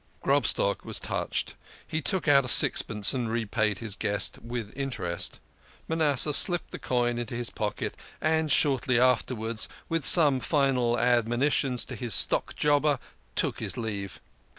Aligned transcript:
Grobstock 0.23 0.83
was 0.83 0.97
touched. 0.97 1.53
He 1.87 2.01
took 2.01 2.27
out 2.27 2.43
a 2.43 2.47
sixpence 2.47 3.13
and 3.13 3.29
repaid 3.29 3.77
his 3.77 3.95
guest 3.95 4.39
with 4.39 4.73
interest. 4.75 5.37
Manasseh 5.87 6.33
slipped 6.33 6.71
the 6.71 6.79
coin 6.79 7.19
into 7.19 7.35
his 7.35 7.51
pocket, 7.51 7.93
and 8.19 8.51
shortly 8.51 8.99
afterwards, 8.99 9.69
with 9.89 10.07
some 10.07 10.39
final 10.39 10.97
admonitions 10.97 11.85
to 11.85 11.95
his 11.95 12.15
stock 12.15 12.55
jobber, 12.55 12.97
took 13.35 13.59
his 13.59 13.77
leave. 13.77 14.19